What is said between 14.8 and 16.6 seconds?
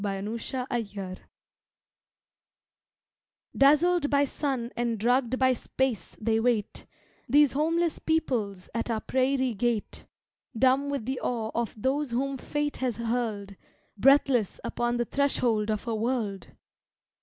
the threshold of a world!